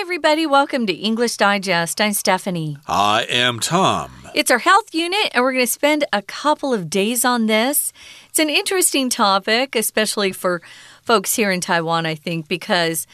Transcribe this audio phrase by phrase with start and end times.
[0.00, 0.46] Hi, everybody.
[0.46, 2.00] Welcome to English Digest.
[2.00, 2.78] I'm Stephanie.
[2.88, 4.10] I am Tom.
[4.34, 7.92] It's our health unit, and we're going to spend a couple of days on this.
[8.30, 10.62] It's an interesting topic, especially for
[11.02, 13.06] folks here in Taiwan, I think, because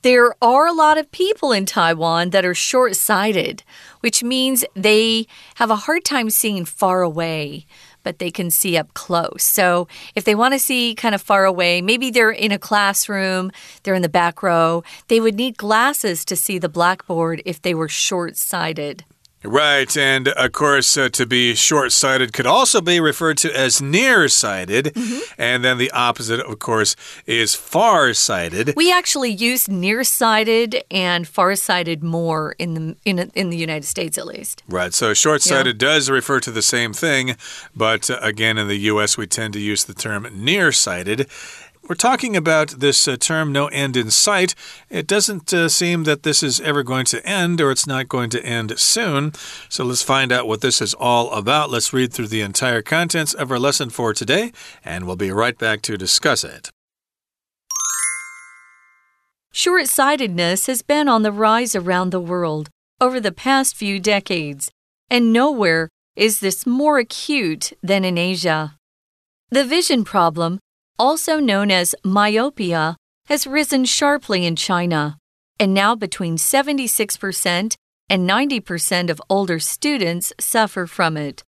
[0.00, 3.62] there are a lot of people in Taiwan that are short sighted,
[4.00, 5.26] which means they
[5.56, 7.66] have a hard time seeing far away
[8.10, 9.44] but they can see up close.
[9.44, 9.86] So
[10.16, 13.52] if they want to see kind of far away, maybe they're in a classroom,
[13.84, 17.72] they're in the back row, they would need glasses to see the blackboard if they
[17.72, 19.04] were short sighted.
[19.42, 23.80] Right, and of course, uh, to be short sighted could also be referred to as
[23.80, 24.92] nearsighted.
[24.94, 25.20] Mm -hmm.
[25.38, 28.72] And then the opposite, of course, is far-sighted.
[28.76, 34.26] We actually use nearsighted and far-sighted more in the in, in the United States, at
[34.26, 34.62] least.
[34.68, 35.94] Right, so short-sighted yeah.
[35.94, 37.36] does refer to the same thing,
[37.74, 41.26] but uh, again, in the U.S., we tend to use the term nearsighted.
[41.90, 44.54] We're talking about this uh, term, no end in sight.
[44.88, 48.30] It doesn't uh, seem that this is ever going to end or it's not going
[48.30, 49.32] to end soon.
[49.68, 51.68] So let's find out what this is all about.
[51.68, 54.52] Let's read through the entire contents of our lesson for today,
[54.84, 56.70] and we'll be right back to discuss it.
[59.50, 62.68] Short sightedness has been on the rise around the world
[63.00, 64.70] over the past few decades,
[65.10, 68.76] and nowhere is this more acute than in Asia.
[69.50, 70.60] The vision problem
[71.00, 75.16] also known as myopia, has risen sharply in China,
[75.58, 77.74] and now between 76%
[78.10, 81.42] and 90% of older students suffer from it.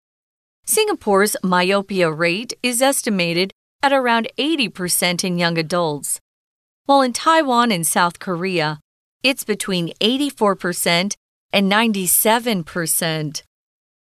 [0.63, 3.51] Singapore's myopia rate is estimated
[3.83, 6.21] at around 80% in young adults,
[6.85, 8.79] while in Taiwan and South Korea,
[9.21, 11.13] it's between 84%
[11.51, 13.43] and 97%.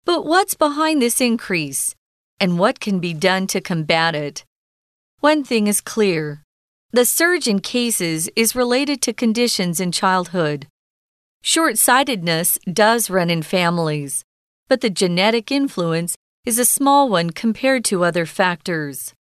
[0.04, 1.94] But what's behind this increase,
[2.40, 4.44] and what can be done to combat it?
[5.28, 6.42] One thing is clear
[6.94, 10.68] the surge in cases is related to conditions in childhood.
[11.42, 14.24] Short sightedness does run in families,
[14.70, 19.14] but the genetic influence is a small one compared to other factors.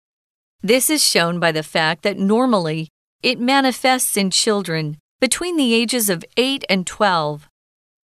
[0.61, 2.89] This is shown by the fact that normally
[3.23, 7.49] it manifests in children between the ages of 8 and 12.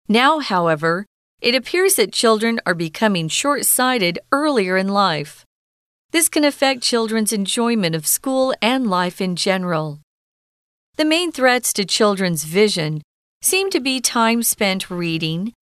[0.09, 1.05] Now, however,
[1.43, 5.45] it appears that children are becoming short sighted earlier in life.
[6.13, 10.01] This can affect children's enjoyment of school and life in general.
[10.97, 13.03] The main threats to children's vision
[13.43, 15.53] seem to be time spent reading,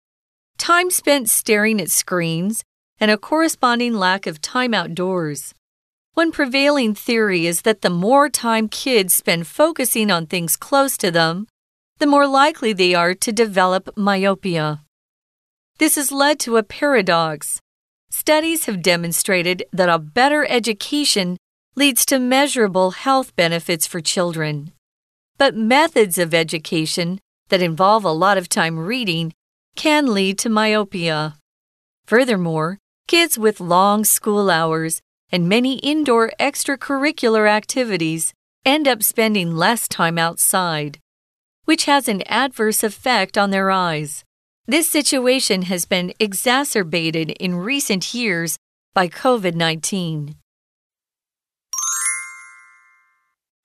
[0.56, 2.64] time spent staring at screens,
[2.98, 5.54] and a corresponding lack of time outdoors.
[6.14, 11.10] One prevailing theory is that the more time kids spend focusing on things close to
[11.10, 11.46] them,
[11.98, 14.82] the more likely they are to develop myopia.
[15.78, 17.60] This has led to a paradox.
[18.10, 21.36] Studies have demonstrated that a better education
[21.74, 24.72] leads to measurable health benefits for children.
[25.36, 29.32] But methods of education that involve a lot of time reading
[29.76, 31.36] can lead to myopia.
[32.06, 38.32] Furthermore, kids with long school hours and many indoor extracurricular activities
[38.64, 40.98] end up spending less time outside,
[41.64, 44.24] which has an adverse effect on their eyes.
[44.70, 48.58] This situation has been exacerbated in recent years
[48.94, 50.34] by COVID 19.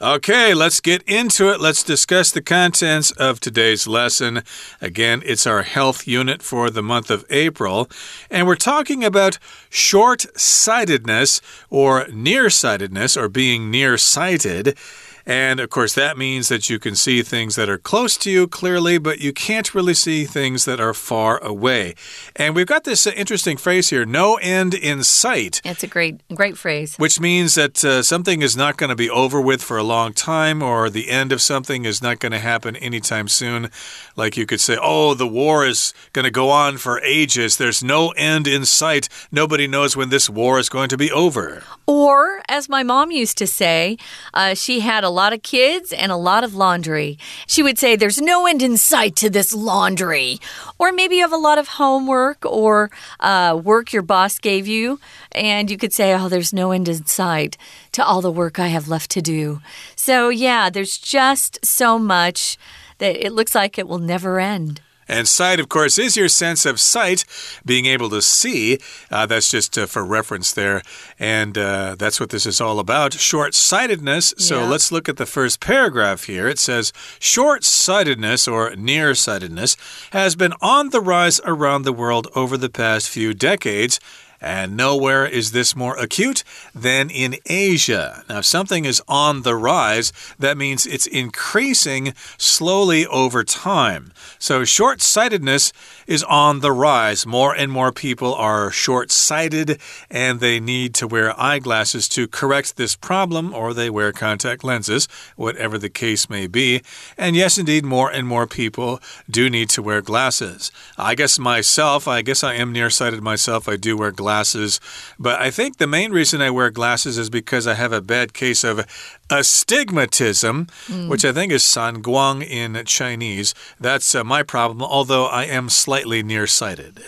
[0.02, 1.60] Okay, let's get into it.
[1.60, 4.44] Let's discuss the contents of today's lesson.
[4.80, 7.90] Again, it's our health unit for the month of April,
[8.30, 9.40] and we're talking about
[9.70, 14.78] short sightedness or nearsightedness or being nearsighted.
[15.26, 18.48] And of course, that means that you can see things that are close to you
[18.48, 21.96] clearly, but you can't really see things that are far away.
[22.36, 25.62] And we've got this uh, interesting phrase here no end in sight.
[25.64, 26.96] It's a great, great phrase.
[26.98, 30.14] Which means that uh, something is not going to be over with for a long
[30.14, 33.70] time, or the end of something is not going to happen anytime soon.
[34.16, 37.58] Like you could say, oh, the war is going to go on for ages.
[37.58, 39.08] There's no end in sight.
[39.32, 41.64] Nobody knows when this war is going to be over.
[41.86, 43.98] Or, as my mom used to say,
[44.34, 47.18] uh, she had a lot of kids and a lot of laundry.
[47.48, 50.40] She would say, There's no end in sight to this laundry.
[50.80, 55.00] Or maybe you have a lot of homework or uh, work your boss gave you,
[55.32, 57.58] and you could say, Oh, there's no end in sight
[57.94, 59.62] to all the work I have left to do.
[59.96, 62.58] So, yeah, there's just so much
[62.98, 64.82] that it looks like it will never end.
[65.08, 67.26] And sight, of course, is your sense of sight,
[67.66, 68.80] being able to see.
[69.12, 70.82] Uh, that's just uh, for reference there.
[71.20, 74.34] And uh, that's what this is all about short sightedness.
[74.38, 74.68] So yeah.
[74.70, 76.48] let's look at the first paragraph here.
[76.48, 79.78] It says short sightedness or near sightedness
[80.12, 84.00] has been on the rise around the world over the past few decades
[84.44, 86.44] And nowhere is this more acute
[86.76, 88.26] than in Asia.
[88.28, 94.12] Now, if something is on the rise, that means it's increasing slowly over time.
[94.40, 95.72] So, short sightedness
[96.08, 97.26] is on the rise.
[97.26, 99.80] More and more people are short sighted
[100.12, 105.08] and they need to wear eyeglasses to correct this problem, or they wear contact lenses,
[105.38, 106.82] whatever the case may be.
[107.18, 109.00] And yes, indeed, more and more people
[109.30, 110.70] do need to wear glasses.
[110.98, 113.70] I guess myself, I guess I am nearsighted myself.
[113.70, 114.33] I do wear glasses.
[114.34, 114.80] Glasses,
[115.20, 118.34] but I think the main reason I wear glasses is because I have a bad
[118.34, 118.84] case of
[119.30, 121.08] astigmatism, mm.
[121.08, 123.54] which I think is sanguang in Chinese.
[123.80, 127.04] That's uh, my problem, although I am slightly nearsighted.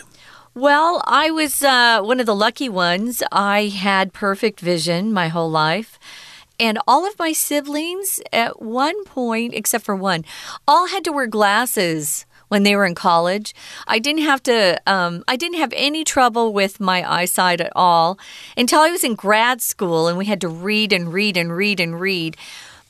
[0.54, 3.24] Well, I was uh, one of the lucky ones.
[3.32, 5.98] I had perfect vision my whole life.
[6.60, 10.24] And all of my siblings, at one point, except for one,
[10.68, 13.54] all had to wear glasses when they were in college.
[13.86, 18.18] I didn't have to, um, I didn't have any trouble with my eyesight at all
[18.56, 21.80] until I was in grad school and we had to read and read and read
[21.80, 22.36] and read.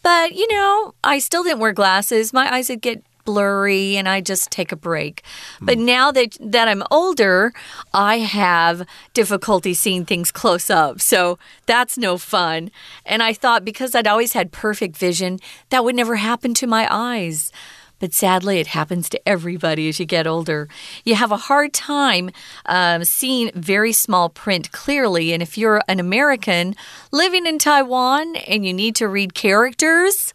[0.03, 2.33] But, you know, I still didn't wear glasses.
[2.33, 5.23] My eyes would get blurry and I just take a break.
[5.61, 7.53] But now that that I'm older,
[7.93, 11.03] I have difficulty seeing things close up.
[11.03, 12.71] So that's no fun.
[13.05, 16.87] And I thought because I'd always had perfect vision, that would never happen to my
[16.89, 17.53] eyes.
[17.99, 20.69] But sadly, it happens to everybody as you get older.
[21.05, 22.31] You have a hard time
[22.67, 25.33] um, seeing very small print clearly.
[25.33, 26.75] And if you're an American
[27.11, 30.35] living in Taiwan and you need to read characters,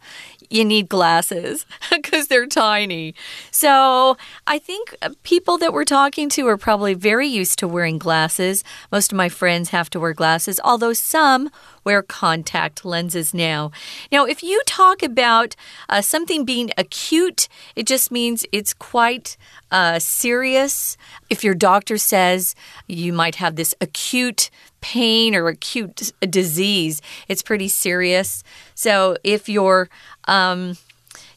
[0.52, 3.16] you need glasses because they're tiny.
[3.52, 4.18] So
[4.48, 8.64] I think people that we're talking to are probably very used to wearing glasses.
[8.92, 11.50] Most of my friends have to wear glasses, although some
[11.84, 13.72] wear contact lenses now.
[14.12, 15.56] Now, if you talk about
[15.90, 19.38] uh, something being acute, it just means it's quite
[19.72, 20.98] uh, serious.
[21.30, 22.56] If your doctor says
[22.88, 24.50] you might have this acute
[24.82, 28.44] pain or acute disease, it's pretty serious.
[28.76, 29.90] So if you're
[30.26, 30.78] um,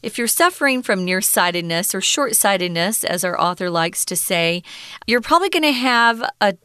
[0.01, 4.63] if you're suffering from nearsightedness or short sightedness, as our author likes to say,
[5.07, 6.55] you're probably going to have a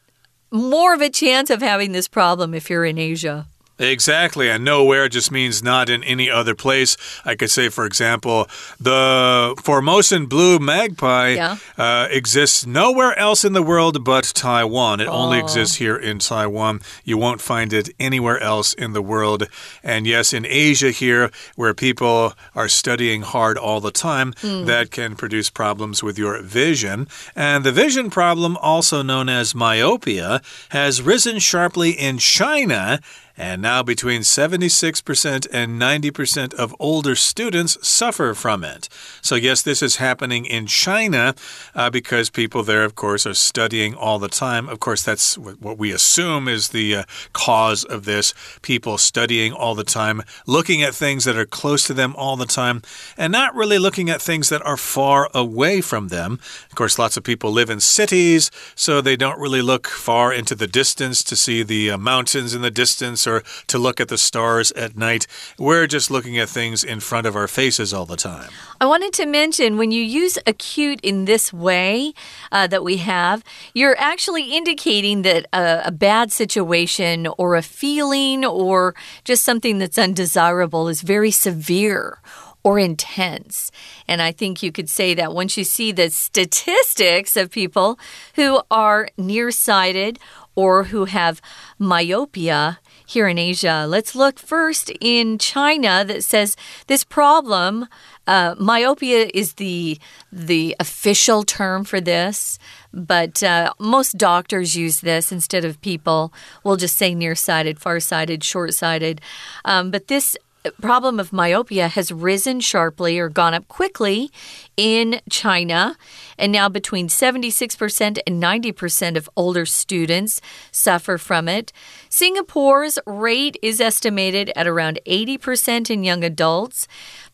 [0.53, 3.47] more of a chance of having this problem if you're in Asia.
[3.81, 4.51] Exactly.
[4.51, 6.97] And nowhere just means not in any other place.
[7.25, 8.47] I could say, for example,
[8.79, 11.57] the Formosan blue magpie yeah.
[11.79, 15.01] uh, exists nowhere else in the world but Taiwan.
[15.01, 15.13] It oh.
[15.13, 16.81] only exists here in Taiwan.
[17.05, 19.49] You won't find it anywhere else in the world.
[19.83, 24.67] And yes, in Asia here, where people are studying hard all the time, mm.
[24.67, 27.09] that can produce problems with your vision.
[27.35, 33.01] And the vision problem, also known as myopia, has risen sharply in China
[33.41, 38.87] and now between 76% and 90% of older students suffer from it.
[39.23, 41.35] So, yes, this is happening in China
[41.75, 44.69] uh, because people there, of course, are studying all the time.
[44.69, 48.35] Of course, that's what we assume is the uh, cause of this.
[48.61, 52.45] People studying all the time, looking at things that are close to them all the
[52.45, 52.83] time,
[53.17, 56.35] and not really looking at things that are far away from them.
[56.69, 60.55] Of course, lots of people live in cities, so they don't really look far into
[60.55, 63.30] the distance to see the uh, mountains in the distance
[63.67, 65.27] to look at the stars at night.
[65.59, 68.51] We're just looking at things in front of our faces all the time.
[68.81, 72.13] I wanted to mention when you use acute in this way
[72.51, 73.45] uh, that we have,
[73.75, 78.95] you're actually indicating that a, a bad situation or a feeling or
[79.25, 82.19] just something that's undesirable is very severe
[82.63, 83.71] or intense.
[84.07, 87.99] And I think you could say that once you see the statistics of people
[88.35, 90.19] who are nearsighted
[90.55, 91.41] or who have
[91.79, 92.79] myopia,
[93.11, 93.87] here in Asia.
[93.89, 97.89] Let's look first in China that says this problem.
[98.27, 99.99] Uh, myopia is the
[100.31, 102.59] the official term for this,
[102.93, 106.33] but uh, most doctors use this instead of people.
[106.63, 109.21] We'll just say nearsighted, farsighted, short-sighted.
[109.65, 110.37] Um, but this
[110.81, 114.31] problem of myopia has risen sharply or gone up quickly
[114.77, 115.97] in China.
[116.39, 120.41] And now between 76% and 90% of older students
[120.71, 121.73] suffer from it.
[122.09, 126.87] Singapore's rate is estimated at around 80% in young adults.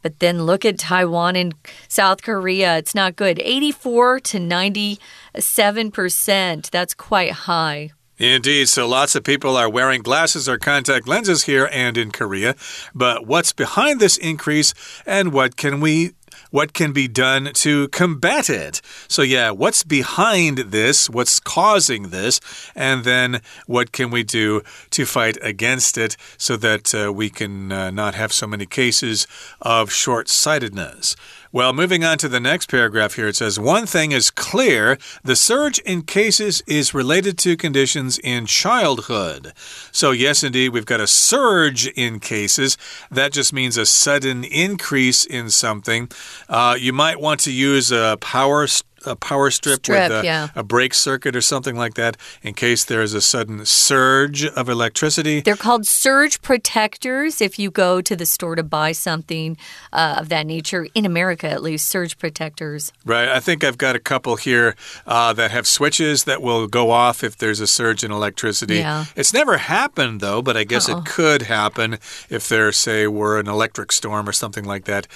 [0.02, 1.54] But then look at Taiwan and
[1.88, 2.78] South Korea.
[2.78, 3.40] It's not good.
[3.40, 6.70] 84 to 97%.
[6.70, 7.90] That's quite high.
[8.18, 8.68] Indeed.
[8.68, 12.54] So lots of people are wearing glasses or contact lenses here and in Korea.
[12.94, 14.72] But what's behind this increase
[15.04, 16.12] and what can we
[16.50, 18.80] what can be done to combat it.
[19.08, 21.10] So, yeah, what's behind this?
[21.10, 22.40] What's causing this?
[22.74, 27.72] And then what can we do to fight against it so that uh, we can
[27.72, 29.26] uh, not have so many cases
[29.60, 31.16] of short sightedness?
[31.56, 35.34] Well, moving on to the next paragraph here, it says One thing is clear the
[35.34, 39.54] surge in cases is related to conditions in childhood.
[39.90, 42.76] So, yes, indeed, we've got a surge in cases.
[43.10, 46.10] That just means a sudden increase in something.
[46.46, 48.66] Uh, you might want to use a power
[49.06, 50.48] a power strip, strip with a, yeah.
[50.54, 54.68] a brake circuit or something like that in case there is a sudden surge of
[54.68, 55.40] electricity.
[55.40, 59.56] They're called surge protectors if you go to the store to buy something
[59.92, 62.92] uh, of that nature, in America at least, surge protectors.
[63.04, 63.28] Right.
[63.28, 67.22] I think I've got a couple here uh, that have switches that will go off
[67.22, 68.76] if there's a surge in electricity.
[68.76, 69.06] Yeah.
[69.14, 70.98] It's never happened, though, but I guess uh -oh.
[70.98, 71.98] it could happen
[72.28, 75.06] if there, say, were an electric storm or something like that.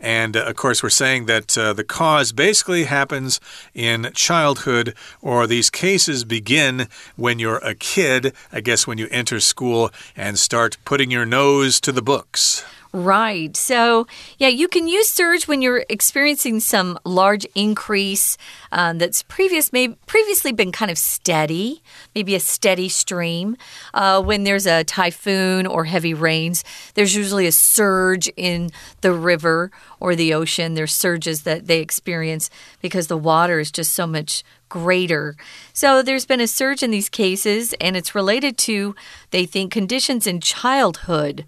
[0.00, 3.40] And uh, of course, we're saying that uh, the cause basically happens
[3.74, 9.40] in childhood, or these cases begin when you're a kid, I guess when you enter
[9.40, 12.64] school and start putting your nose to the books.
[12.98, 13.56] Right.
[13.56, 18.36] So, yeah, you can use surge when you're experiencing some large increase
[18.72, 21.80] um, that's previous, may, previously been kind of steady,
[22.16, 23.56] maybe a steady stream.
[23.94, 26.64] Uh, when there's a typhoon or heavy rains,
[26.94, 28.70] there's usually a surge in
[29.02, 30.74] the river or the ocean.
[30.74, 32.50] There's surges that they experience
[32.82, 35.36] because the water is just so much greater.
[35.72, 38.94] So there's been a surge in these cases, and it's related to,
[39.30, 41.46] they think, conditions in childhood.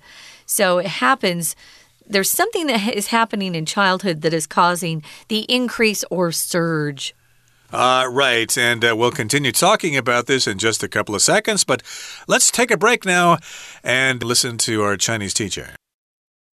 [0.51, 1.55] So it happens.
[2.09, 7.15] There's something that is happening in childhood that is causing the increase or surge.
[7.73, 11.63] Uh, right, and uh, we'll continue talking about this in just a couple of seconds,
[11.63, 11.85] but
[12.27, 13.39] let's take a break now
[13.85, 15.77] and listen to our Chinese teacher.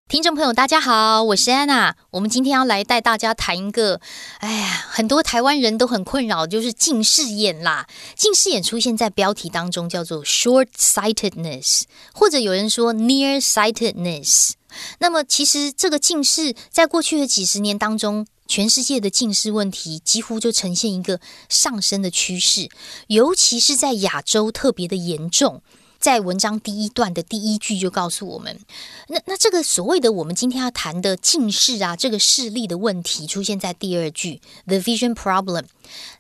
[0.10, 1.96] 听众朋友，大家好，我是安娜。
[2.12, 4.00] 我们今天要来带大家谈一个，
[4.40, 7.88] 哎呀，很多台湾人都很困扰，就是近视眼啦。
[8.16, 11.84] 近视眼出现在标题当中，叫做 short-sightedness，
[12.14, 14.52] 或者有人说 near-sightedness。
[15.00, 21.20] 那么，其实这个近视在过去的几十年当中，全世界的近视问题几乎就呈现一个
[21.50, 22.70] 上升的趋势，
[23.08, 25.64] 尤其是在亚洲特别的严重。
[26.04, 28.60] 在文章第一段的第一句就告诉我们，
[29.08, 35.64] 那那这个所谓的我们今天要谈的近视啊，这个视力的问题出现在第二句，the vision problem。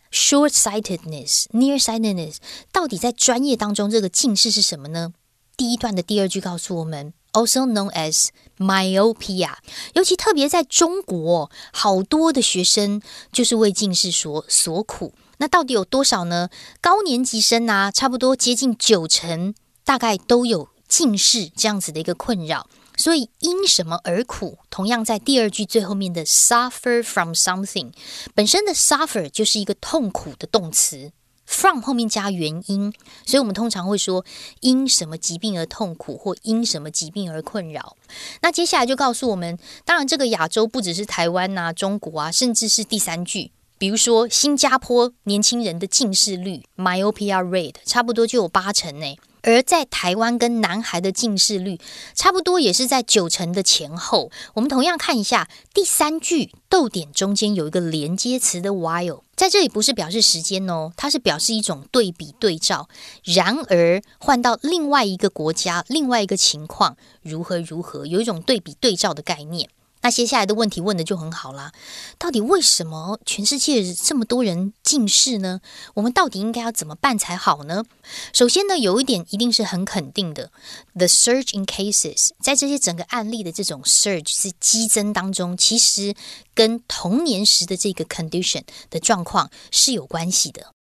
[0.10, 2.38] Short-sightedness, near-sightedness，
[2.72, 5.12] 到底在专业当中这个近视是什么呢？
[5.58, 9.56] 第一段的第二句告诉我们，also known as myopia。
[9.96, 13.02] 尤其特别在中国，好多的学生
[13.34, 15.14] 就是为近视所所苦。
[15.40, 16.48] 那到底有多少呢？
[16.80, 19.54] 高年级生啊，差不多接近九成。
[19.84, 24.60] 大概都有近视这样子的一个困扰，所以因什么而苦？
[24.70, 27.92] 同样在第二句最后面的 suffer from something
[28.34, 31.12] 本身的 suffer 就是一个痛苦的动词
[31.46, 32.94] ，from 后面加原因，
[33.26, 34.24] 所以我们通常会说
[34.62, 37.98] 因什么疾病而痛苦，或因什么疾病而困扰。
[38.42, 49.16] 那接下来就告诉我们，当然这个亚洲不只是台湾呐、中国啊，甚至是第三句，比如说新加坡年轻人的近视率 myopia rate 差不多就有八成呢。
[49.44, 51.80] 而在台湾跟男孩的近视率
[52.16, 54.32] 差不多，也是在九成的前后。
[54.56, 62.88] 我们同样看一下第三句逗点中间有一个连接词的 while，在这里不是表示时间哦，它是表示一种对比对照。
[63.24, 69.70] 然而换到另外一个国家，另外一个情况如何如何，有一种对比对照的概念。
[70.03, 71.73] 那接下来的问题问的就很好啦，
[72.19, 75.61] 到底为什么全世界这么多人近视呢？
[75.95, 77.85] 我们到底应该要怎么办才好呢？
[78.33, 80.53] 首先呢，有一点一定是很肯定的，
[80.95, 86.15] the surge in cases，在这些整个案例的这种 surge 是激增当中，其实
[86.55, 90.73] 跟童年时的这个 condition 的状况是有关系的。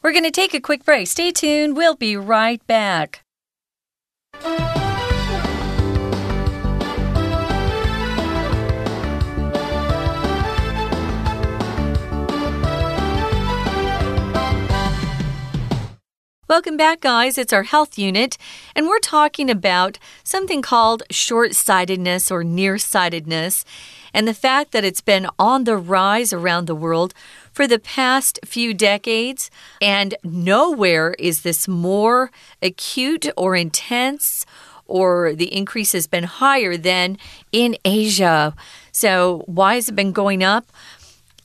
[0.00, 1.08] We're going to take a quick break.
[1.08, 1.74] Stay tuned.
[1.74, 3.20] We'll be right back.
[16.51, 17.37] Welcome back, guys.
[17.37, 18.37] It's our health unit,
[18.75, 23.63] and we're talking about something called short sightedness or nearsightedness,
[24.13, 27.13] and the fact that it's been on the rise around the world
[27.53, 29.49] for the past few decades,
[29.81, 32.31] and nowhere is this more
[32.61, 34.45] acute or intense.
[34.87, 37.17] Or the increase has been higher than
[37.53, 38.53] in Asia.
[38.91, 40.65] So, why has it been going up?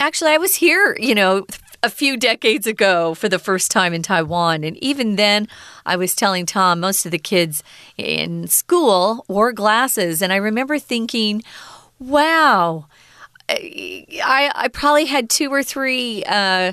[0.01, 1.47] Actually, I was here, you know,
[1.87, 4.65] a few decades ago for the first time in Taiwan.
[4.65, 5.47] And even then,
[5.87, 7.63] I was telling Tom, most of the kids
[7.97, 10.21] in school wore glasses.
[10.21, 11.45] And I remember thinking,
[12.01, 12.87] wow,
[13.49, 16.73] I I probably had two or three uh,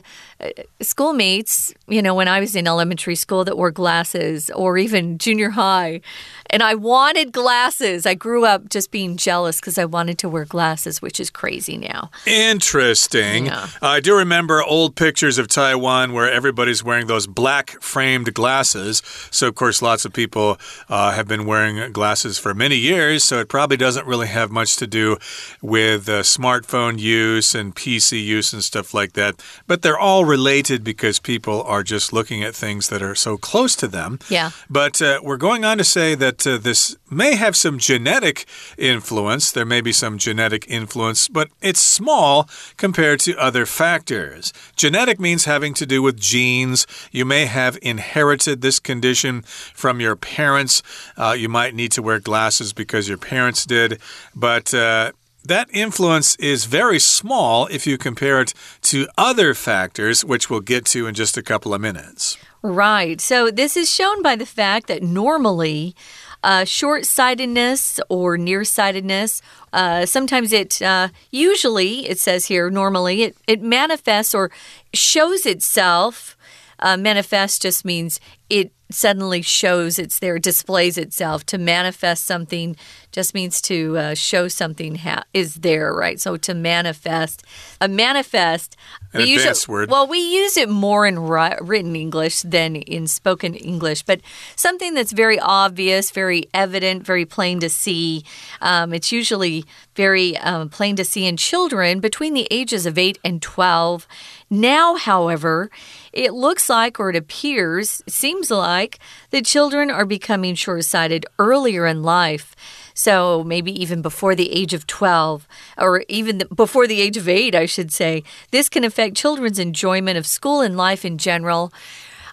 [0.82, 5.52] schoolmates, you know, when I was in elementary school that wore glasses, or even junior
[5.52, 6.02] high,
[6.50, 8.06] and I wanted glasses.
[8.06, 11.78] I grew up just being jealous because I wanted to wear glasses, which is crazy
[11.78, 12.10] now.
[12.26, 13.48] Interesting.
[13.48, 13.68] Yeah.
[13.82, 19.02] I do remember old pictures of Taiwan where everybody's wearing those black framed glasses.
[19.32, 23.24] So, of course, lots of people uh, have been wearing glasses for many years.
[23.24, 25.18] So, it probably doesn't really have much to do
[25.62, 26.24] with uh,
[26.64, 29.44] smartphone use and PC use and stuff like that.
[29.68, 33.76] But they're all related because people are just looking at things that are so close
[33.78, 34.20] to them.
[34.30, 34.52] Yeah.
[34.70, 38.46] But uh, we're going on to say that uh, this may have some genetic
[38.78, 39.52] influence.
[39.52, 44.54] There may be some genetic influence, but it's small compared to other factors.
[44.76, 46.88] Genetic means having to do with genes.
[47.12, 50.82] You may have inherited this condition from your parents.
[51.18, 54.00] Uh, you might need to wear glasses because your parents did.
[54.36, 55.12] But uh,
[55.46, 60.86] that influence is very small if you compare it to other factors, which we'll get
[60.86, 62.38] to in just a couple of minutes.
[62.62, 63.20] Right.
[63.20, 65.96] So this is shown by the fact that normally
[66.44, 69.42] uh, short sightedness or nearsightedness,
[69.74, 74.52] uh, sometimes it, uh, usually, it says here, normally, it, it manifests or
[74.94, 76.38] shows itself.
[76.80, 78.20] Uh, manifest just means
[78.50, 81.46] it suddenly shows it's there, displays itself.
[81.48, 82.76] To manifest something
[83.12, 85.00] just means to uh, show something
[85.34, 86.20] is there, right?
[86.20, 87.44] So to manifest,
[87.80, 88.76] a manifest.
[89.14, 89.90] An we use it, word.
[89.90, 94.22] Well, we use it more in ri written English than in spoken English, but
[94.56, 98.24] something that's very obvious, very evident, very plain to see.
[98.62, 103.20] Um, it's usually very um, plain to see in children between the ages of 8
[103.24, 104.08] and 12.
[104.50, 105.70] Now, however,
[106.12, 108.83] it looks like, or it appears, seems like,
[109.32, 112.56] that children are becoming short sighted earlier in life.
[112.94, 115.48] So maybe even before the age of 12,
[115.78, 118.24] or even the, before the age of 8, I should say.
[118.52, 121.74] This can affect children's enjoyment of school and life in general.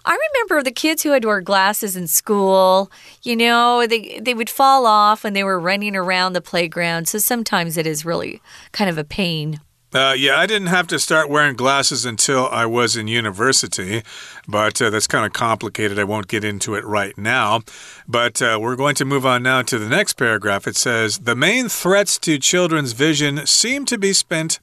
[0.03, 2.91] I remember the kids who had to wear glasses in school.
[3.21, 7.07] You know, they they would fall off when they were running around the playground.
[7.07, 8.41] So sometimes it is really
[8.71, 9.59] kind of a pain.
[9.93, 14.03] Uh, yeah, I didn't have to start wearing glasses until I was in university,
[14.47, 15.99] but uh, that's kind of complicated.
[15.99, 17.61] I won't get into it right now.
[18.07, 20.65] But uh, we're going to move on now to the next paragraph.
[20.65, 24.59] It says The main threats to children's vision seem to be spent.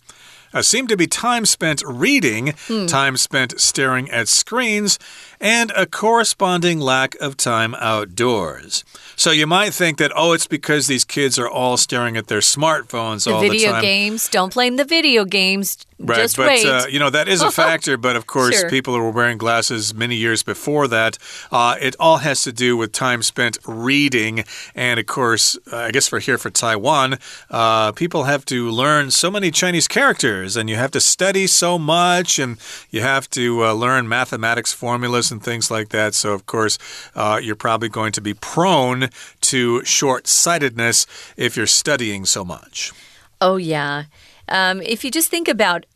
[0.54, 2.54] Uh, seem to be time spent reading,
[2.86, 4.98] time spent staring at screens,
[5.40, 8.84] and a corresponding lack of time outdoors.
[9.16, 12.40] So you might think that, oh, it's because these kids are all staring at their
[12.40, 13.52] smartphones The all the time.
[13.58, 15.78] Video games, don't blame the video games.
[16.00, 16.64] Right, Just but.
[16.64, 17.96] Uh, you know that is a factor.
[17.96, 18.70] but of course, Sure.
[18.70, 21.18] people were wearing glasses many years before that.
[21.50, 24.44] Uh, it all has to do with time spent reading,
[24.76, 27.18] and of course, uh, I guess for here for Taiwan,
[27.50, 31.80] uh, people have to learn so many Chinese characters, and you have to study so
[31.80, 32.58] much, and
[32.90, 36.14] you have to uh, learn mathematics formulas and things like that.
[36.14, 36.78] So of course,
[37.14, 39.10] uh, you're probably going to be prone
[39.42, 42.92] to short-sightedness if you're studying so much.
[43.40, 44.04] Oh, yeah.
[44.48, 45.86] Um, if you just think about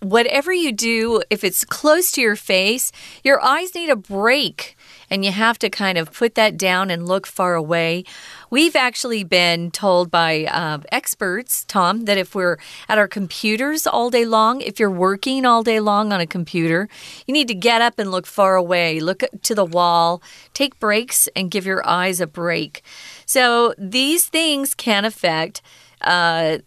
[0.00, 2.92] whatever you do, if it's close to your face,
[3.24, 4.76] your eyes need a break.
[5.12, 8.04] And you have to kind of put that down and look far away.
[8.48, 12.56] We've actually been told by uh, experts, Tom, that if we're
[12.88, 16.88] at our computers all day long, if you're working all day long on a computer,
[17.26, 20.22] you need to get up and look far away, look to the wall,
[20.54, 22.82] take breaks, and give your eyes a break.
[23.26, 25.60] So these things can affect.
[26.00, 26.58] Uh,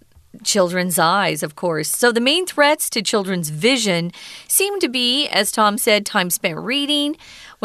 [0.43, 1.89] children's eyes, of course.
[1.89, 4.11] So the main threats to children's vision
[4.47, 7.15] seem to be, as Tom said, time spent reading,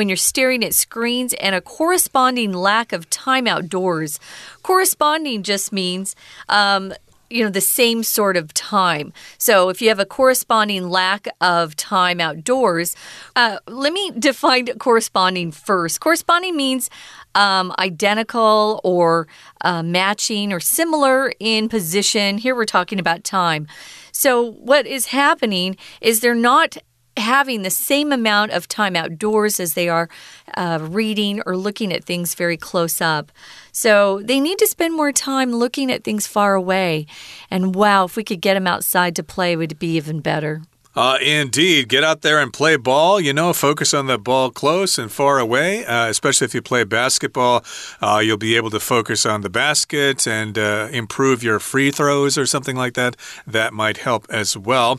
[0.01, 4.19] when you're staring at screens, and a corresponding lack of time outdoors.
[4.63, 6.17] Corresponding just means,
[6.49, 6.95] um,
[7.29, 9.13] you know, the same sort of time.
[9.37, 12.97] So if you have a corresponding lack of time outdoors,
[13.37, 16.01] uh, let me define corresponding first.
[16.01, 16.89] Corresponding means
[17.35, 19.29] um, identical or
[19.61, 22.39] uh, matching or similar in position.
[22.39, 23.67] Here we're talking about time.
[24.13, 26.79] So what is happening is they're not
[27.17, 30.09] having the same amount of time outdoors as they are
[30.55, 33.33] uh, reading or looking at things very close up.
[33.73, 37.07] So they need to spend more time looking at things far away.
[37.51, 40.63] And wow, if we could get them outside to play, would be even better.
[40.97, 41.89] Uh, indeed.
[41.89, 43.21] Get out there and play ball.
[43.21, 45.85] You know, focus on the ball close and far away.
[45.87, 47.65] Uh, especially if you play basketball,
[48.03, 52.37] uh, you'll be able to focus on the basket and uh, improve your free throws
[52.37, 53.17] or something like that.
[53.47, 54.99] That might help as well.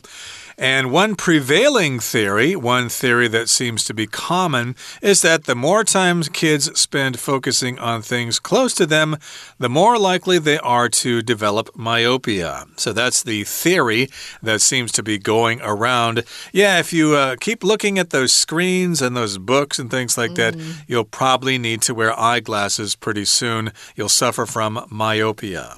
[0.58, 5.84] And one prevailing theory, one theory that seems to be common, is that the more
[5.84, 9.16] time kids spend focusing on things close to them,
[9.58, 12.66] the more likely they are to develop myopia.
[12.76, 14.08] So that's the theory
[14.42, 16.24] that seems to be going around.
[16.52, 20.32] Yeah, if you uh, keep looking at those screens and those books and things like
[20.32, 20.36] mm.
[20.36, 23.72] that, you'll probably need to wear eyeglasses pretty soon.
[23.96, 25.76] You'll suffer from myopia.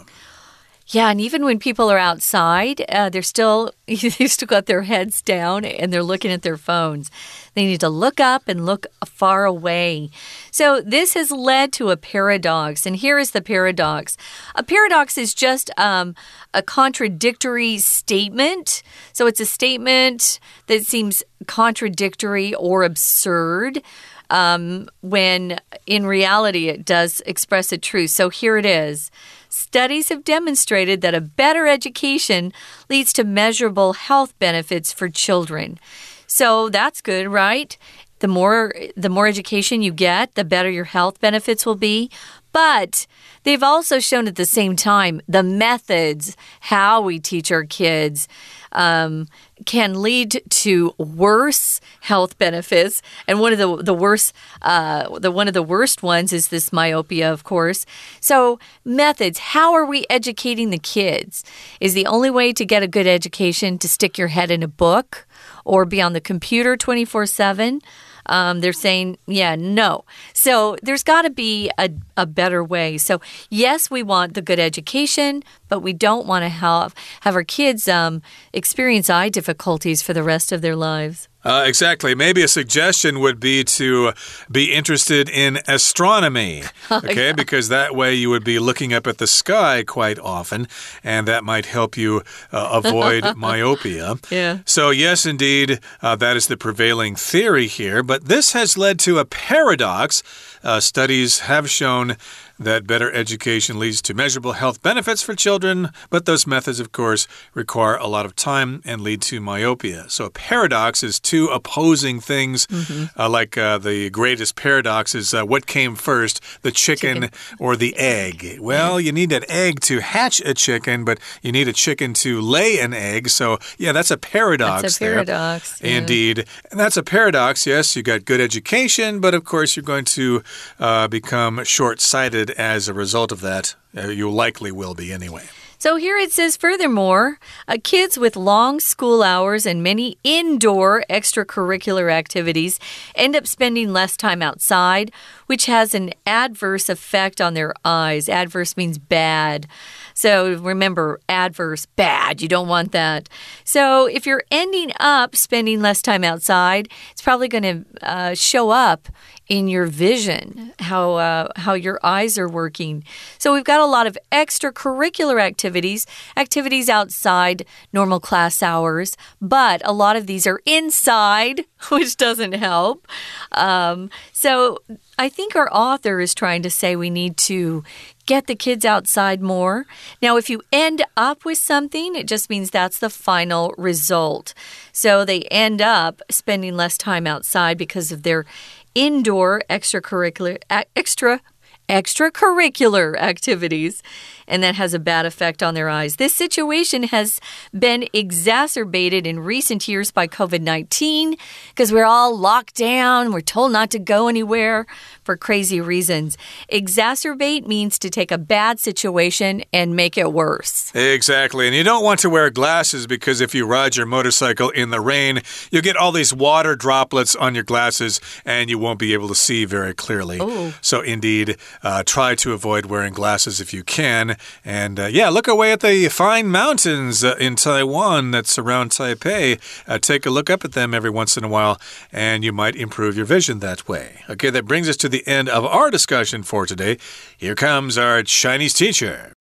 [0.88, 5.22] Yeah, and even when people are outside, uh, they're still they still got their heads
[5.22, 7.10] down and they're looking at their phones.
[7.54, 10.10] They need to look up and look far away.
[10.50, 14.16] So this has led to a paradox, and here is the paradox.
[14.54, 16.14] A paradox is just um,
[16.52, 18.82] a contradictory statement.
[19.12, 23.82] So it's a statement that seems contradictory or absurd.
[24.30, 28.10] Um, when in reality it does express a truth.
[28.10, 29.10] So here it is.
[29.48, 32.52] Studies have demonstrated that a better education
[32.90, 35.78] leads to measurable health benefits for children.
[36.26, 37.76] So that's good, right?
[38.18, 42.10] The more the more education you get, the better your health benefits will be.
[42.52, 43.06] But
[43.42, 48.26] they've also shown at the same time the methods how we teach our kids
[48.74, 49.28] um,
[49.64, 53.02] can lead to worse health benefits.
[53.26, 56.72] And one of the the worst, uh, the one of the worst ones is this
[56.72, 57.86] myopia, of course.
[58.20, 59.38] So methods.
[59.38, 61.44] How are we educating the kids?
[61.80, 64.68] Is the only way to get a good education to stick your head in a
[64.68, 65.26] book
[65.64, 67.80] or be on the computer twenty four seven?
[68.26, 70.04] Um, they're saying, yeah, no.
[70.32, 72.98] So there's got to be a, a better way.
[72.98, 77.44] So, yes, we want the good education, but we don't want to have, have our
[77.44, 81.28] kids um, experience eye difficulties for the rest of their lives.
[81.44, 82.14] Uh, exactly.
[82.14, 84.12] Maybe a suggestion would be to
[84.50, 86.62] be interested in astronomy.
[86.90, 87.32] Okay, yeah.
[87.32, 90.68] because that way you would be looking up at the sky quite often,
[91.02, 94.16] and that might help you uh, avoid myopia.
[94.30, 94.58] Yeah.
[94.64, 99.18] So, yes, indeed, uh, that is the prevailing theory here, but this has led to
[99.18, 100.22] a paradox.
[100.62, 102.16] Uh, studies have shown
[102.58, 107.26] that better education leads to measurable health benefits for children, but those methods, of course,
[107.54, 110.06] require a lot of time and lead to myopia.
[110.08, 113.08] So, a paradox is two opposing things, mm -hmm.
[113.18, 117.76] uh, like uh, the greatest paradox is uh, what came first, the chicken, chicken, or
[117.76, 118.58] the egg?
[118.60, 122.40] Well, you need an egg to hatch a chicken, but you need a chicken to
[122.40, 123.28] lay an egg.
[123.28, 124.82] So, yeah, that's a paradox.
[124.82, 125.80] That's a paradox.
[125.80, 125.98] Yeah.
[125.98, 126.46] Indeed.
[126.70, 127.66] And that's a paradox.
[127.66, 130.42] Yes, you got good education, but of course, you're going to
[130.78, 133.74] uh, become short sighted as a result of that.
[133.96, 135.44] Uh, you likely will be anyway.
[135.84, 142.10] So here it says, furthermore, uh, kids with long school hours and many indoor extracurricular
[142.10, 142.80] activities
[143.14, 145.12] end up spending less time outside,
[145.44, 148.30] which has an adverse effect on their eyes.
[148.30, 149.66] Adverse means bad.
[150.14, 152.40] So remember, adverse, bad.
[152.40, 153.28] You don't want that.
[153.64, 158.70] So if you're ending up spending less time outside, it's probably going to uh, show
[158.70, 159.08] up
[159.48, 163.04] in your vision, how uh, how your eyes are working.
[163.38, 169.92] So we've got a lot of extracurricular activities, activities outside normal class hours, but a
[169.92, 173.06] lot of these are inside, which doesn't help.
[173.52, 174.78] Um, so
[175.18, 177.84] I think our author is trying to say we need to
[178.26, 179.84] get the kids outside more.
[180.22, 184.54] Now, if you end up with something, it just means that's the final result.
[184.92, 188.46] So they end up spending less time outside because of their
[188.94, 190.58] indoor extracurricular
[190.94, 191.40] extra
[191.88, 194.02] extracurricular activities
[194.46, 196.16] and that has a bad effect on their eyes.
[196.16, 197.40] This situation has
[197.78, 201.36] been exacerbated in recent years by COVID 19
[201.68, 204.86] because we're all locked down, we're told not to go anywhere
[205.22, 206.36] for crazy reasons.
[206.70, 210.94] Exacerbate means to take a bad situation and make it worse.
[210.94, 211.66] Exactly.
[211.66, 215.00] And you don't want to wear glasses because if you ride your motorcycle in the
[215.00, 219.28] rain, you'll get all these water droplets on your glasses and you won't be able
[219.28, 220.38] to see very clearly.
[220.40, 220.72] Ooh.
[220.80, 224.37] So, indeed, uh, try to avoid wearing glasses if you can.
[224.63, 229.59] And uh, yeah, look away at the fine mountains uh, in Taiwan that surround Taipei.
[229.87, 231.79] Uh, take a look up at them every once in a while,
[232.11, 234.23] and you might improve your vision that way.
[234.29, 236.97] Okay, that brings us to the end of our discussion for today.
[237.37, 239.33] Here comes our Chinese teacher.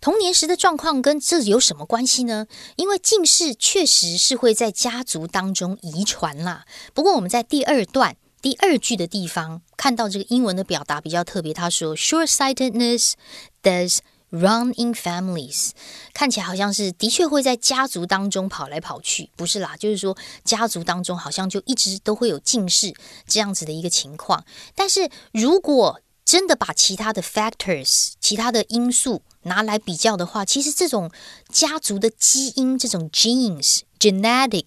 [0.00, 2.46] 童年时的状况跟这有什么关系呢？
[2.76, 6.64] 因为近视确实是会在家族当中遗传啦。
[6.94, 13.13] 不过我们在第二段 第二句的地方看到这个英文的表达比较特别，他说 “short-sightedness
[13.63, 15.69] does Run in families，
[16.11, 22.93] 看起来好像是的确会在家族当中跑来跑去，不是啦，就是说家族当中好像就一直都会有近视
[23.27, 24.43] 这样子的一个情况。
[24.75, 31.11] 但是如果真的把其他的 factors，其他的因素拿来比较的话，其实这种
[31.49, 33.81] 家族的基因，这种 genes。
[33.99, 34.65] genetic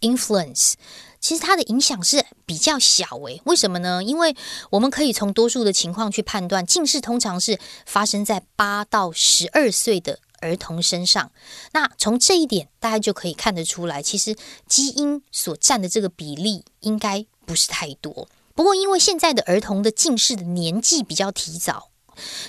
[0.00, 0.74] influence。
[1.20, 4.04] 其实它的影响是比较小诶，为什么呢？
[4.04, 4.36] 因为
[4.70, 11.32] 我们可以从多数的情况去判断，近视通常是发生在八到十二岁的儿童身上。
[11.72, 14.36] 那从这一点，大家就可以看得出来，其实
[14.68, 18.28] 基因所占的这个比例应该不是太多。
[18.54, 21.90] 不过，因为现在的儿童的近视的年纪比较提早，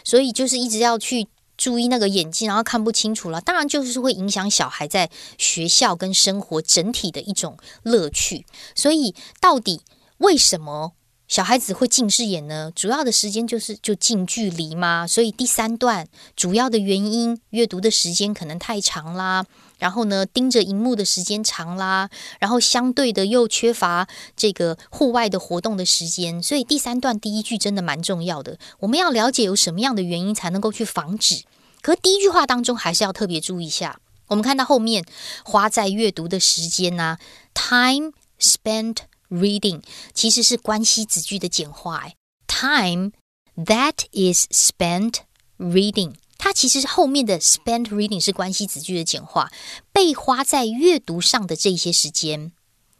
[0.03, 1.27] 所以就是一直要去。
[1.59, 8.45] 注意那个眼睛，然后看不清楚了，当然就是会影响小孩在学校跟生活整体的一种乐趣。
[8.73, 9.81] 所以，到底
[10.19, 10.93] 为什么
[11.27, 12.71] 小孩子会近视眼呢？
[12.73, 15.05] 主要的时间就是就近距离嘛。
[15.05, 19.45] 所以第三段主要的原因，阅读的时间可能太长啦，
[19.79, 26.43] 然后呢盯着荧幕的时间长啦，然后相对的又缺乏这个户外的活动的时间。
[26.43, 31.43] 所以第三段第一句真的蛮重要的，我们要了解有什么样的原因才能够去防止。
[31.81, 33.99] 可第一句话当中还是要特别注意一下。
[34.27, 35.05] 我们看到后面
[35.43, 37.17] 花在阅读的时间呢
[37.55, 38.97] ，time spent
[39.29, 39.81] reading
[40.13, 42.09] 其实是关系子句的简化。
[42.47, 43.11] ，time
[43.55, 45.21] that is spent
[45.57, 49.51] reading，它其实后面的 spent reading 是关系子句的简化，
[49.91, 52.51] 被花在阅读上的这些时间。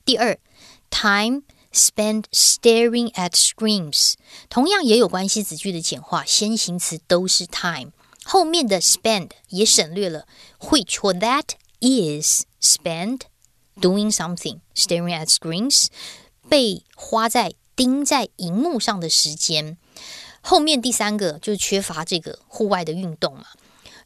[0.06, 0.38] 第二
[0.92, 4.14] ，time spent staring at screens，
[4.50, 7.92] 同样也有关系子句的简化，先行词都是 time。
[8.26, 10.28] 后面的 spend 也省略了
[10.60, 13.22] ，which or that is spent
[13.80, 15.88] doing something staring at screens
[16.50, 19.78] 被花在盯在荧幕上的时间。
[20.42, 23.46] 后面第三个就是缺乏这个户外的运动嘛。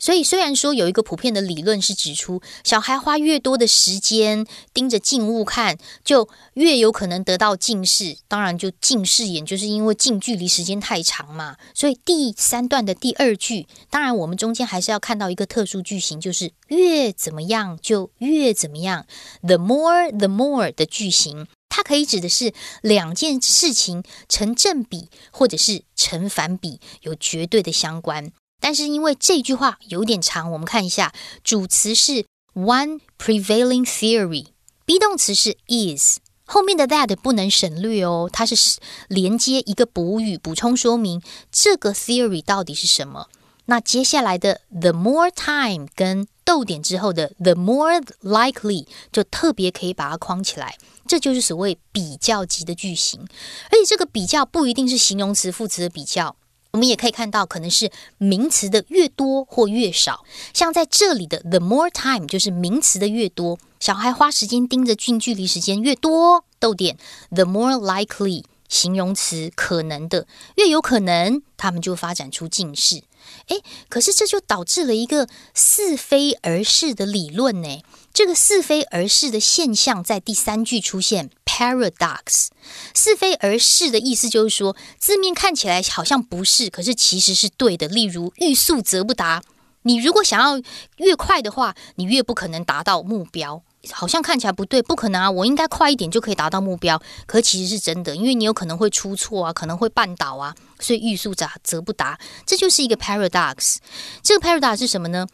[0.04, 8.18] 所以，虽然说有一个普遍的理论是指出，小孩花越多的时间盯着静物看，就越有可能得到近视。
[8.28, 11.56] 当然，就近视眼就是因为近距离时间太长嘛。
[11.74, 19.06] 所以第三段的第二句，当然我们中间还是要看到一个特殊句型，就是越怎么样就越怎么样。
[19.42, 28.34] The more, the more 的句型，它可以指的是两件事情成正比，或者是成反比，有绝对的相关。
[28.64, 41.22] 但是因为这句话有点长，我们看一下，主词是 one prevailing theory，be 动词是 is，后面的 that 不能省略哦，它是连接一个补语，补充说明。
[41.52, 43.28] 这个 theory 到底是什么。
[43.66, 53.28] 那接下来的 the more time 跟逗点之后的 the more likely 就特别可以把它框起来，这就是所谓比较级的句型，
[53.66, 56.38] 而且这个比较不一定是形容词、副词的比较。
[56.74, 60.26] 我们也可以看到，可能是名词的越多或越少。
[60.56, 66.44] 像在这里的 the more time 就是名词的越多，小孩花时间盯着近距离时间越多。
[66.60, 66.98] 逗点
[67.30, 73.04] the more likely 形容词可能的越有可能，他们就发展出近视。
[73.50, 77.84] 诶，可是这就导致了一个似非而是的理论呢。
[78.14, 82.50] 这个似非而是的现象在第三句出现，paradox。
[82.94, 87.88] 似非而是的意思就是说，字面看起来好像不是，可是其实是对的。
[87.88, 89.42] 例如，欲速则不达。
[89.82, 90.62] 你如果想要
[90.98, 93.64] 越快的话，你越不可能达到目标。
[93.92, 95.30] 好像看起来不对，不可能啊！
[95.30, 103.80] 我应该快一点就可以达到目标，可其实是真的，因为你有可能会出错啊，可能会绊倒啊，所以欲速则则不达，这就是一个 paradox。
[104.22, 105.28] 这个 paradox 是什么呢？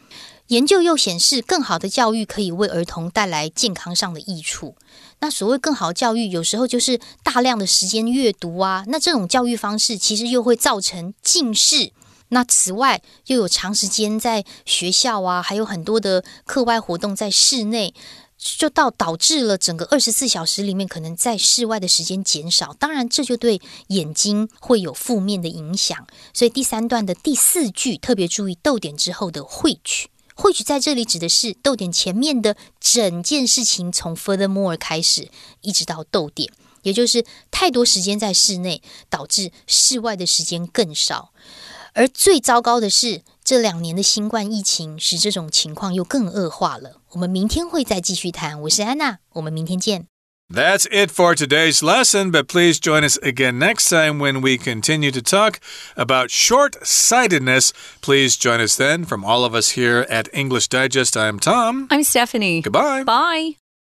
[0.50, 4.76] 研究又显示，更好的教育可以为儿童带来健康上的益处。
[5.20, 8.84] 那所谓更好教育，有时候就是大量的时间阅读啊。
[8.88, 11.92] 那这种教育方式其实又会造成近视。
[12.30, 17.94] 那此外，又有长时间在学校啊，还有很多的课外活动在室内，
[18.40, 22.74] 就到导致了整个二十四小时里面可能在室外的时间减少。
[22.80, 26.08] 当然，这就对眼睛会有负面的影响。
[26.34, 30.10] 所以第三段的第四句特别注意逗点之后的汇聚。
[30.41, 36.49] 或许在这里指的是逗点前面的整件事情，从 furthermore 开始，一直到逗点，
[36.82, 41.34] 也就是太多时间在室内，导致室外的时间更少。
[41.93, 47.02] 而最糟糕的是，这两年的新冠疫情使这种情况又更恶化了。
[47.10, 48.62] 我们明天会再继续谈。
[48.62, 50.09] 我是安娜，我们明天见。
[50.52, 55.22] That's it for today's lesson, but please join us again next time when we continue to
[55.22, 55.60] talk
[55.96, 57.72] about short sightedness.
[58.02, 59.06] Please join us then.
[59.06, 61.88] From all of us here at English Digest, I'm Tom.
[61.92, 62.62] I'm Stephanie.
[62.62, 63.04] Goodbye.
[63.04, 63.59] Bye.